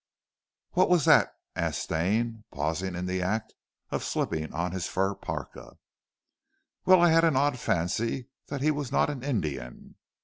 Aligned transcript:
"What 0.71 0.89
was 0.89 1.05
that?" 1.05 1.31
asked 1.55 1.83
Stane 1.83 2.43
pausing 2.49 2.95
in 2.95 3.05
the 3.05 3.21
act 3.21 3.53
of 3.91 4.03
slipping 4.03 4.51
on 4.51 4.71
his 4.71 4.87
fur 4.87 5.13
parka. 5.13 5.77
"Well, 6.85 6.99
I 6.99 7.11
had 7.11 7.23
an 7.23 7.35
odd 7.35 7.59
fancy 7.59 8.27
that 8.47 8.61
he 8.63 8.71
was 8.71 8.91
not 8.91 9.11
an 9.11 9.21
Indian." 9.21 9.97